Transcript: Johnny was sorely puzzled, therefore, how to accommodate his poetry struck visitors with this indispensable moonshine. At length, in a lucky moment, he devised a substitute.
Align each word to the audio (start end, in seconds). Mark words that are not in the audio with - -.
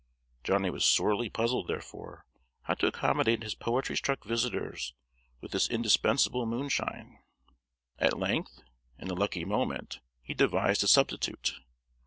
Johnny 0.43 0.71
was 0.71 0.83
sorely 0.83 1.29
puzzled, 1.29 1.67
therefore, 1.67 2.25
how 2.63 2.73
to 2.73 2.87
accommodate 2.87 3.43
his 3.43 3.53
poetry 3.53 3.95
struck 3.95 4.23
visitors 4.23 4.95
with 5.41 5.51
this 5.51 5.69
indispensable 5.69 6.47
moonshine. 6.47 7.19
At 7.99 8.17
length, 8.17 8.63
in 8.97 9.11
a 9.11 9.13
lucky 9.13 9.45
moment, 9.45 9.99
he 10.23 10.33
devised 10.33 10.83
a 10.83 10.87
substitute. 10.87 11.53